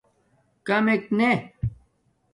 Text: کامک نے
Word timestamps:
کامک 0.67 1.03
نے 1.17 1.31